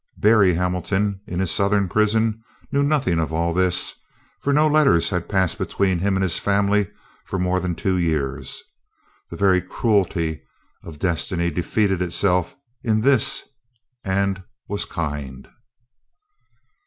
Berry 0.17 0.55
Hamilton 0.55 1.21
in 1.27 1.39
his 1.39 1.51
Southern 1.51 1.87
prison 1.87 2.41
knew 2.71 2.81
nothing 2.81 3.19
of 3.19 3.31
all 3.31 3.53
this, 3.53 3.93
for 4.39 4.51
no 4.51 4.65
letters 4.65 5.09
had 5.09 5.29
passed 5.29 5.59
between 5.59 5.99
him 5.99 6.15
and 6.15 6.23
his 6.23 6.39
family 6.39 6.89
for 7.23 7.37
more 7.37 7.59
than 7.59 7.75
two 7.75 7.97
years. 7.99 8.63
The 9.29 9.37
very 9.37 9.61
cruelty 9.61 10.41
of 10.83 10.97
destiny 10.97 11.51
defeated 11.51 12.01
itself 12.01 12.55
in 12.81 13.01
this 13.01 13.43
and 14.03 14.41
was 14.67 14.85
kind. 14.85 15.47